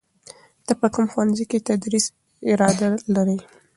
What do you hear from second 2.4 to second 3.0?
اراده